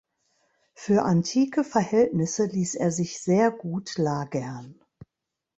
[0.73, 4.81] Für antike Verhältnisse ließ er sich sehr gut lagern.